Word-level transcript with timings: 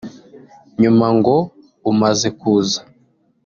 nyuma 0.81 1.07
ngo 1.17 1.35
umaze 1.91 2.27
kuza 2.39 2.81